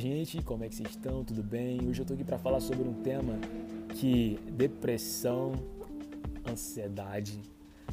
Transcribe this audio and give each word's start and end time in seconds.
Gente, 0.00 0.40
como 0.40 0.64
é 0.64 0.68
que 0.70 0.76
vocês 0.76 0.88
estão? 0.88 1.22
Tudo 1.22 1.42
bem? 1.42 1.86
Hoje 1.86 2.00
eu 2.00 2.06
tô 2.06 2.14
aqui 2.14 2.24
para 2.24 2.38
falar 2.38 2.58
sobre 2.60 2.88
um 2.88 3.02
tema 3.02 3.34
que 3.96 4.40
depressão, 4.50 5.52
ansiedade, 6.50 7.38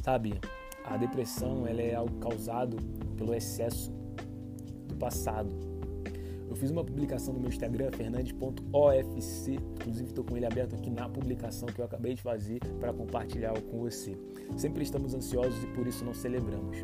sabe? 0.02 0.40
A 0.86 0.96
depressão 0.96 1.66
ela 1.66 1.82
é 1.82 1.94
algo 1.94 2.18
causado 2.18 2.78
pelo 3.14 3.34
excesso 3.34 3.92
do 4.86 4.94
passado. 4.94 5.50
Eu 6.48 6.56
fiz 6.56 6.70
uma 6.70 6.82
publicação 6.82 7.34
no 7.34 7.40
meu 7.40 7.50
Instagram, 7.50 7.90
fernandes.ofc, 7.92 9.52
inclusive 9.74 10.08
estou 10.08 10.24
com 10.24 10.34
ele 10.34 10.46
aberto 10.46 10.76
aqui 10.76 10.88
na 10.88 11.10
publicação 11.10 11.68
que 11.68 11.78
eu 11.78 11.84
acabei 11.84 12.14
de 12.14 12.22
fazer 12.22 12.58
para 12.80 12.90
compartilhar 12.90 13.52
com 13.60 13.80
você. 13.80 14.16
Sempre 14.56 14.82
estamos 14.82 15.12
ansiosos 15.12 15.62
e 15.62 15.66
por 15.66 15.86
isso 15.86 16.06
não 16.06 16.14
celebramos 16.14 16.78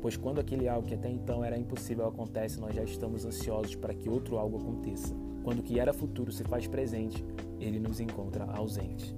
pois 0.00 0.16
quando 0.16 0.40
aquele 0.40 0.68
algo 0.68 0.86
que 0.86 0.94
até 0.94 1.08
então 1.08 1.44
era 1.44 1.58
impossível 1.58 2.06
acontece, 2.06 2.60
nós 2.60 2.74
já 2.74 2.82
estamos 2.82 3.24
ansiosos 3.24 3.74
para 3.74 3.94
que 3.94 4.08
outro 4.08 4.38
algo 4.38 4.58
aconteça. 4.58 5.14
Quando 5.42 5.60
o 5.60 5.62
que 5.62 5.78
era 5.78 5.92
futuro 5.92 6.32
se 6.32 6.44
faz 6.44 6.66
presente, 6.66 7.24
ele 7.60 7.78
nos 7.78 8.00
encontra 8.00 8.44
ausente. 8.44 9.14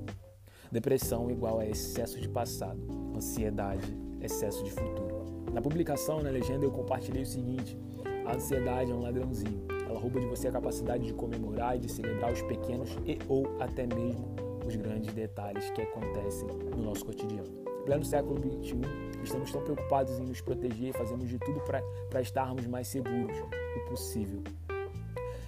Depressão 0.70 1.30
igual 1.30 1.58
a 1.60 1.66
excesso 1.66 2.20
de 2.20 2.28
passado, 2.28 2.80
ansiedade, 3.16 3.96
excesso 4.20 4.62
de 4.62 4.70
futuro. 4.70 5.24
Na 5.52 5.62
publicação, 5.62 6.22
na 6.22 6.28
legenda, 6.28 6.64
eu 6.64 6.70
compartilhei 6.70 7.22
o 7.22 7.26
seguinte: 7.26 7.78
a 8.26 8.34
ansiedade 8.34 8.92
é 8.92 8.94
um 8.94 9.00
ladrãozinho. 9.00 9.66
Ela 9.88 9.98
rouba 9.98 10.20
de 10.20 10.26
você 10.26 10.48
a 10.48 10.52
capacidade 10.52 11.06
de 11.06 11.14
comemorar 11.14 11.76
e 11.76 11.80
de 11.80 11.90
celebrar 11.90 12.32
os 12.32 12.42
pequenos 12.42 12.90
e 13.06 13.18
ou 13.26 13.46
até 13.58 13.86
mesmo 13.86 14.36
os 14.66 14.76
grandes 14.76 15.14
detalhes 15.14 15.70
que 15.70 15.80
acontecem 15.80 16.46
no 16.76 16.82
nosso 16.82 17.06
cotidiano. 17.06 17.67
Pleno 17.84 18.04
século 18.04 18.38
XXI, 18.40 18.80
estamos 19.22 19.50
tão 19.50 19.62
preocupados 19.62 20.18
em 20.18 20.24
nos 20.24 20.40
proteger, 20.40 20.92
fazemos 20.92 21.28
de 21.28 21.38
tudo 21.38 21.60
para 21.60 22.20
estarmos 22.20 22.66
mais 22.66 22.88
seguros 22.88 23.36
o 23.38 23.88
possível. 23.88 24.42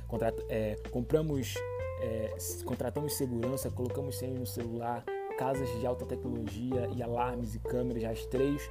Contrat, 0.08 0.36
é, 0.48 0.76
compramos, 0.90 1.54
é, 2.00 2.34
contratamos 2.64 3.14
segurança, 3.14 3.70
colocamos 3.70 4.18
senha 4.18 4.38
no 4.38 4.46
celular, 4.46 5.04
casas 5.38 5.68
de 5.78 5.86
alta 5.86 6.04
tecnologia 6.04 6.88
e 6.94 7.02
alarmes 7.02 7.54
e 7.54 7.58
câmeras, 7.60 8.02
rastreios, 8.02 8.68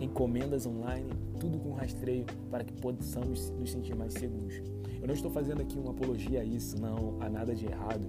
encomendas 0.00 0.66
online, 0.66 1.10
tudo 1.38 1.58
com 1.58 1.72
rastreio 1.72 2.24
para 2.50 2.64
que 2.64 2.72
possamos 2.74 3.50
nos 3.50 3.70
sentir 3.70 3.94
mais 3.94 4.12
seguros. 4.14 4.54
Eu 5.00 5.06
não 5.06 5.14
estou 5.14 5.30
fazendo 5.30 5.62
aqui 5.62 5.78
uma 5.78 5.90
apologia 5.90 6.40
a 6.40 6.44
isso, 6.44 6.80
não 6.80 7.16
há 7.20 7.28
nada 7.28 7.54
de 7.54 7.66
errado, 7.66 8.06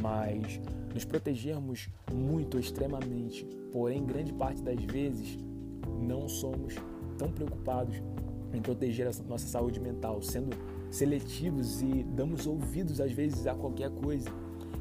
mas 0.00 0.60
nos 0.92 1.04
protegermos 1.04 1.88
muito, 2.12 2.58
extremamente, 2.58 3.44
porém, 3.72 4.04
grande 4.04 4.32
parte 4.32 4.62
das 4.62 4.82
vezes 4.84 5.38
não 6.00 6.28
somos 6.28 6.74
tão 7.18 7.30
preocupados 7.30 7.96
em 8.52 8.60
proteger 8.60 9.06
a 9.06 9.12
nossa 9.28 9.46
saúde 9.46 9.80
mental, 9.80 10.22
sendo 10.22 10.56
seletivos 10.90 11.82
e 11.82 12.04
damos 12.04 12.46
ouvidos 12.46 13.00
às 13.00 13.12
vezes 13.12 13.46
a 13.46 13.54
qualquer 13.54 13.90
coisa. 13.90 14.30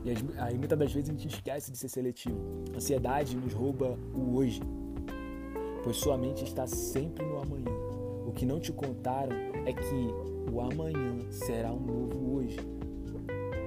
E 0.05 0.09
aí 0.37 0.57
muitas 0.57 0.77
das 0.77 0.91
vezes 0.91 1.09
a 1.09 1.13
gente 1.13 1.27
esquece 1.27 1.71
de 1.71 1.77
ser 1.77 1.87
seletivo. 1.87 2.37
A 2.73 2.77
ansiedade 2.77 3.35
nos 3.35 3.53
rouba 3.53 3.97
o 4.13 4.35
hoje, 4.35 4.61
pois 5.83 5.97
sua 5.97 6.17
mente 6.17 6.43
está 6.43 6.65
sempre 6.65 7.25
no 7.25 7.37
amanhã. 7.37 7.71
O 8.25 8.31
que 8.31 8.45
não 8.45 8.59
te 8.59 8.71
contaram 8.71 9.35
é 9.65 9.73
que 9.73 10.51
o 10.51 10.61
amanhã 10.61 11.19
será 11.29 11.71
um 11.71 11.79
novo 11.79 12.35
hoje, 12.35 12.57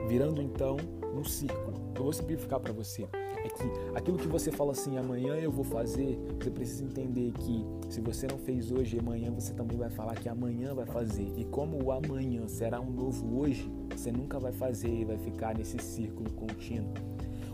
virando 0.09 0.41
então 0.41 0.77
um 1.15 1.23
círculo. 1.23 1.77
Eu 1.95 2.03
vou 2.03 2.13
simplificar 2.13 2.59
para 2.59 2.73
você. 2.73 3.07
É 3.13 3.49
que 3.49 3.63
aquilo 3.95 4.19
que 4.19 4.27
você 4.27 4.51
fala 4.51 4.73
assim, 4.73 4.99
amanhã 4.99 5.35
eu 5.37 5.53
vou 5.53 5.65
fazer, 5.65 6.19
você 6.41 6.51
precisa 6.51 6.85
entender 6.85 7.33
que 7.33 7.65
se 7.89 8.01
você 8.01 8.27
não 8.27 8.39
fez 8.39 8.73
hoje, 8.73 8.99
amanhã 8.99 9.31
você 9.31 9.53
também 9.55 9.79
vai 9.79 9.91
falar 9.91 10.17
que 10.17 10.29
amanhã 10.29 10.75
vai 10.75 10.87
fazer. 10.87 11.33
E 11.37 11.45
como 11.45 11.83
o 11.83 11.93
amanhã 11.93 12.49
será 12.49 12.81
um 12.81 12.91
novo 12.91 13.39
hoje, 13.39 13.71
você 13.95 14.11
nunca 14.11 14.39
vai 14.39 14.53
fazer 14.53 14.89
e 14.93 15.05
vai 15.05 15.19
ficar 15.19 15.57
nesse 15.57 15.79
círculo 15.79 16.31
contínuo, 16.33 16.93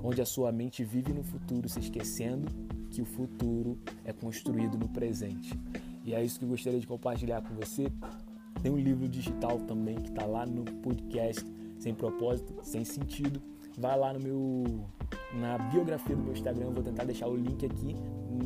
onde 0.02 0.22
a 0.22 0.26
sua 0.26 0.50
mente 0.50 0.82
vive 0.82 1.12
no 1.12 1.22
futuro, 1.22 1.68
se 1.68 1.78
esquecendo 1.78 2.48
que 2.92 3.02
o 3.02 3.04
futuro 3.04 3.78
é 4.04 4.12
construído 4.12 4.78
no 4.78 4.88
presente. 4.88 5.58
E 6.04 6.14
é 6.14 6.22
isso 6.22 6.38
que 6.38 6.44
eu 6.44 6.48
gostaria 6.48 6.78
de 6.78 6.86
compartilhar 6.86 7.42
com 7.42 7.54
você. 7.54 7.90
Tem 8.62 8.70
um 8.70 8.78
livro 8.78 9.08
digital 9.08 9.58
também 9.60 9.96
que 9.96 10.10
está 10.10 10.26
lá 10.26 10.46
no 10.46 10.64
podcast, 10.64 11.44
sem 11.78 11.94
propósito, 11.94 12.54
sem 12.62 12.84
sentido 12.84 13.40
vai 13.78 13.98
lá 13.98 14.12
no 14.12 14.20
meu 14.20 14.64
na 15.34 15.56
biografia 15.58 16.14
do 16.14 16.22
meu 16.22 16.32
Instagram, 16.32 16.70
vou 16.70 16.82
tentar 16.82 17.04
deixar 17.04 17.26
o 17.26 17.34
link 17.34 17.64
aqui 17.64 17.96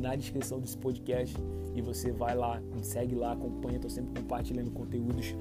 na 0.01 0.15
descrição 0.15 0.61
desse 0.61 0.77
podcast 0.77 1.37
e 1.75 1.83
você 1.83 2.13
vai 2.13 2.35
lá, 2.35 2.61
segue 2.83 3.15
lá, 3.15 3.33
acompanha, 3.33 3.77
estou 3.77 3.91
sempre 3.91 4.21
compartilhando 4.21 4.71
conteúdos 4.71 5.35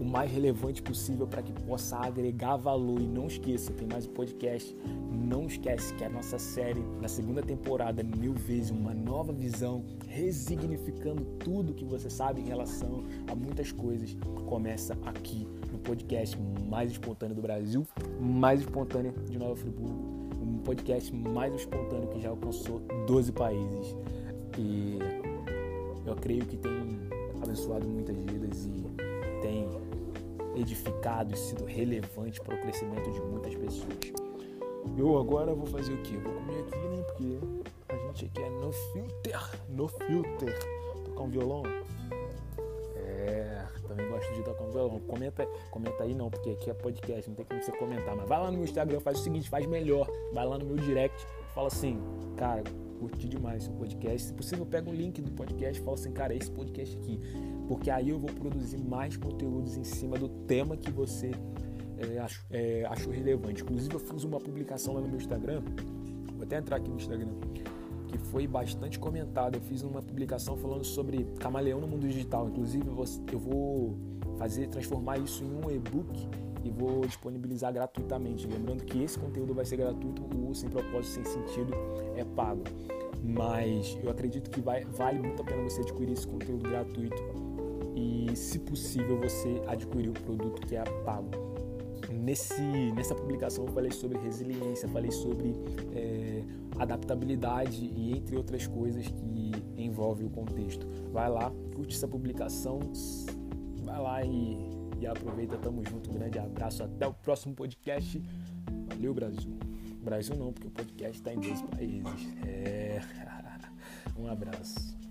o 0.00 0.04
mais 0.04 0.30
relevante 0.30 0.82
possível 0.82 1.26
para 1.26 1.42
que 1.42 1.52
possa 1.52 1.96
agregar 1.96 2.56
valor. 2.56 3.00
E 3.00 3.06
não 3.06 3.26
esqueça, 3.26 3.72
tem 3.72 3.88
mais 3.88 4.06
um 4.06 4.12
podcast, 4.12 4.76
não 5.10 5.46
esquece 5.46 5.92
que 5.94 6.04
a 6.04 6.08
nossa 6.08 6.38
série 6.38 6.82
na 7.00 7.08
segunda 7.08 7.42
temporada, 7.42 8.02
mil 8.02 8.34
vezes 8.34 8.70
uma 8.70 8.94
nova 8.94 9.32
visão, 9.32 9.84
resignificando 10.06 11.24
tudo 11.38 11.74
que 11.74 11.84
você 11.84 12.08
sabe 12.08 12.40
em 12.40 12.44
relação 12.44 13.04
a 13.30 13.34
muitas 13.34 13.72
coisas, 13.72 14.16
começa 14.46 14.96
aqui 15.04 15.46
no 15.72 15.78
podcast 15.78 16.36
mais 16.68 16.92
espontâneo 16.92 17.34
do 17.34 17.42
Brasil, 17.42 17.86
mais 18.20 18.60
espontâneo 18.60 19.12
de 19.28 19.38
Nova 19.38 19.56
Friburgo, 19.56 20.28
um 20.40 20.58
podcast 20.58 21.14
mais 21.14 21.54
espontâneo 21.54 22.08
que 22.08 22.20
já 22.20 22.30
alcançou 22.30 22.80
12 23.06 23.32
países. 23.32 23.96
E 24.56 24.98
eu 26.06 26.16
creio 26.16 26.44
que 26.46 26.56
tem 26.56 26.98
abençoado 27.42 27.86
muitas 27.86 28.16
vidas 28.16 28.66
e 28.66 29.40
tem 29.40 29.68
edificado 30.60 31.34
e 31.34 31.36
sido 31.36 31.64
relevante 31.64 32.40
para 32.40 32.54
o 32.54 32.60
crescimento 32.60 33.10
de 33.10 33.20
muitas 33.20 33.54
pessoas. 33.54 34.12
Eu 34.96 35.18
agora 35.18 35.54
vou 35.54 35.66
fazer 35.66 35.92
o? 35.92 36.14
Eu 36.14 36.20
vou 36.20 36.32
comer 36.34 36.60
aqui, 36.60 36.76
né? 36.76 37.02
Porque 37.06 37.38
a 37.88 37.96
gente 38.06 38.24
aqui 38.26 38.42
é 38.42 38.50
no 38.50 38.72
filter, 38.72 39.50
no 39.68 39.88
filter. 39.88 40.58
Tocar 41.04 41.22
um 41.22 41.28
violão? 41.28 41.62
É, 42.96 43.64
também 43.86 44.08
gosto 44.08 44.32
de 44.34 44.42
tocar 44.42 44.64
um 44.64 44.70
violão. 44.70 45.00
Comenta, 45.00 45.46
comenta 45.70 46.04
aí 46.04 46.14
não, 46.14 46.30
porque 46.30 46.50
aqui 46.50 46.70
é 46.70 46.74
podcast, 46.74 47.28
não 47.28 47.36
tem 47.36 47.44
como 47.44 47.62
você 47.62 47.72
comentar. 47.72 48.16
Mas 48.16 48.28
vai 48.28 48.38
lá 48.38 48.46
no 48.46 48.54
meu 48.54 48.64
Instagram, 48.64 49.00
faz 49.00 49.20
o 49.20 49.22
seguinte, 49.22 49.48
faz 49.48 49.66
melhor. 49.66 50.08
Vai 50.32 50.46
lá 50.46 50.58
no 50.58 50.64
meu 50.64 50.76
direct, 50.76 51.26
fala 51.54 51.68
assim, 51.68 52.00
cara, 52.36 52.62
curti 52.98 53.28
demais 53.28 53.66
o 53.68 53.72
podcast. 53.72 54.28
Se 54.28 54.32
possível, 54.32 54.66
pega 54.66 54.90
o 54.90 54.92
link 54.92 55.20
do 55.22 55.30
podcast 55.30 55.80
e 55.80 55.84
fala 55.84 55.96
assim, 55.96 56.12
cara, 56.12 56.34
esse 56.34 56.50
podcast 56.50 56.96
aqui. 56.96 57.20
Porque 57.66 57.90
aí 57.90 58.10
eu 58.10 58.18
vou 58.18 58.30
produzir 58.30 58.78
mais 58.78 59.16
conteúdos 59.16 59.76
em 59.76 59.84
cima 59.84 60.18
do 60.18 60.28
tema 60.28 60.76
que 60.76 60.90
você 60.90 61.32
é, 61.98 62.18
acho, 62.18 62.44
é, 62.50 62.84
achou 62.88 63.12
relevante. 63.12 63.62
Inclusive, 63.62 63.94
eu 63.94 64.00
fiz 64.00 64.24
uma 64.24 64.38
publicação 64.38 64.94
lá 64.94 65.00
no 65.00 65.08
meu 65.08 65.16
Instagram. 65.16 65.62
Vou 66.34 66.42
até 66.42 66.58
entrar 66.58 66.76
aqui 66.76 66.88
no 66.88 66.96
Instagram. 66.96 67.28
Que 68.06 68.18
foi 68.18 68.46
bastante 68.46 68.98
comentada. 68.98 69.56
Eu 69.56 69.60
fiz 69.60 69.82
uma 69.82 70.00
publicação 70.00 70.56
falando 70.56 70.84
sobre 70.84 71.24
camaleão 71.38 71.80
no 71.80 71.86
mundo 71.86 72.06
digital. 72.08 72.48
Inclusive, 72.48 72.86
eu 72.86 73.38
vou 73.38 73.96
fazer, 74.38 74.68
transformar 74.68 75.18
isso 75.18 75.44
em 75.44 75.52
um 75.52 75.70
e-book 75.70 76.28
e 76.64 76.70
vou 76.70 77.00
disponibilizar 77.06 77.72
gratuitamente. 77.72 78.46
Lembrando 78.46 78.84
que 78.84 79.02
esse 79.02 79.18
conteúdo 79.18 79.54
vai 79.54 79.64
ser 79.64 79.76
gratuito, 79.76 80.22
o 80.36 80.54
Sem 80.54 80.68
Propósito 80.68 81.14
Sem 81.14 81.24
Sentido 81.24 81.72
é 82.16 82.24
pago. 82.24 82.64
Mas 83.22 83.98
eu 84.02 84.10
acredito 84.10 84.50
que 84.50 84.60
vai, 84.60 84.84
vale 84.84 85.20
muito 85.20 85.42
a 85.42 85.44
pena 85.44 85.62
você 85.62 85.80
adquirir 85.80 86.12
esse 86.12 86.26
conteúdo 86.26 86.68
gratuito 86.68 87.22
e, 87.94 88.34
se 88.36 88.58
possível, 88.60 89.18
você 89.18 89.60
adquirir 89.66 90.10
o 90.10 90.12
produto 90.12 90.66
que 90.66 90.76
é 90.76 90.84
pago. 91.04 91.30
Nesse, 92.10 92.62
nessa 92.92 93.14
publicação 93.14 93.66
eu 93.66 93.72
falei 93.72 93.90
sobre 93.90 94.18
resiliência, 94.18 94.88
falei 94.88 95.10
sobre 95.10 95.54
é, 95.94 96.42
adaptabilidade 96.78 97.84
e 97.84 98.12
entre 98.16 98.36
outras 98.36 98.66
coisas 98.66 99.06
que 99.08 99.52
envolvem 99.76 100.26
o 100.26 100.30
contexto. 100.30 100.86
Vai 101.12 101.28
lá, 101.28 101.52
curte 101.74 101.96
essa 101.96 102.08
publicação, 102.08 102.80
vai 103.84 104.00
lá 104.00 104.24
e 104.24 104.77
e 105.00 105.06
aproveita, 105.06 105.56
tamo 105.56 105.84
junto. 105.84 106.10
Um 106.10 106.14
grande 106.14 106.38
abraço. 106.38 106.82
Até 106.82 107.06
o 107.06 107.14
próximo 107.14 107.54
podcast. 107.54 108.22
Valeu, 108.88 109.14
Brasil. 109.14 109.58
Brasil 110.02 110.36
não, 110.36 110.52
porque 110.52 110.68
o 110.68 110.70
podcast 110.70 111.18
está 111.18 111.32
em 111.32 111.40
dois 111.40 111.62
países. 111.62 112.28
É. 112.46 113.00
Um 114.18 114.26
abraço. 114.26 115.07